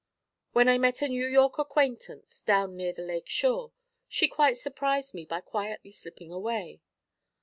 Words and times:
When 0.53 0.67
I 0.67 0.79
met 0.79 1.03
a 1.03 1.07
New 1.07 1.27
York 1.27 1.59
acquaintance, 1.59 2.41
down 2.41 2.75
near 2.75 2.91
the 2.91 3.03
lake 3.03 3.29
shore, 3.29 3.71
she 4.07 4.27
quite 4.27 4.57
surprised 4.57 5.13
me 5.13 5.25
by 5.25 5.41
quietly 5.41 5.91
slipping 5.91 6.31
away. 6.31 6.81